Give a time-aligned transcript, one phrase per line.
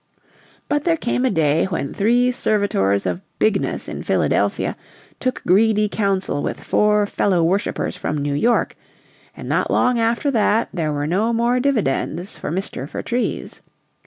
[0.67, 4.75] But there came a day when three servitors of Bigness in Philadelphia
[5.19, 8.75] took greedy counsel with four fellow worshipers from New York,
[9.37, 12.89] and not long after that there were no more dividends for Mr.
[12.89, 13.61] Vertrees.